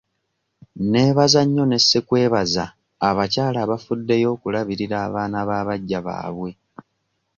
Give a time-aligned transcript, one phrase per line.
[0.91, 2.65] Neebaza nnyo ne ssekwebaza
[3.09, 6.51] abakyala abafuddeyo okulabirira abaana ba baggya baabwe.